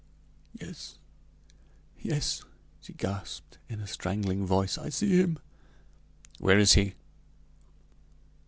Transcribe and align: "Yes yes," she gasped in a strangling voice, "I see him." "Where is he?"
"Yes 0.59 0.95
yes," 2.01 2.43
she 2.81 2.91
gasped 2.91 3.59
in 3.69 3.79
a 3.81 3.85
strangling 3.85 4.47
voice, 4.47 4.75
"I 4.79 4.89
see 4.89 5.17
him." 5.17 5.37
"Where 6.39 6.57
is 6.57 6.73
he?" 6.73 6.95